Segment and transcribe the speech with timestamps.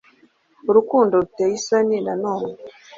[0.69, 2.49] Urukundo ruteye isoni na none